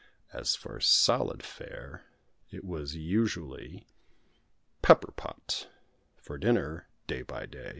As 0.33 0.55
for 0.55 0.79
solid 0.79 1.43
fare 1.43 2.05
it 2.49 2.65
was 2.65 2.95
usually 2.95 3.85
Pepper 4.81 5.11
pot 5.11 5.69
for 6.17 6.39
dinner, 6.39 6.87
day 7.05 7.21
by 7.21 7.45
day. 7.45 7.69